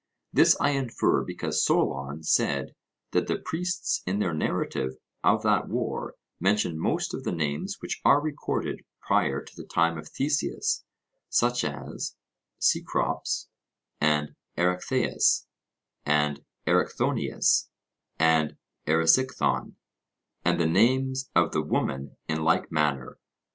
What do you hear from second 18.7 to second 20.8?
Erysichthon, and the